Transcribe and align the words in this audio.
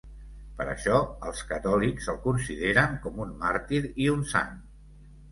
Per 0.59 0.65
això, 0.69 0.93
els 1.31 1.41
catòlics 1.49 2.07
el 2.13 2.17
consideren 2.23 2.95
com 3.03 3.19
un 3.27 3.35
màrtir 3.43 3.83
i 4.07 4.09
un 4.15 4.25
sant. 4.33 4.57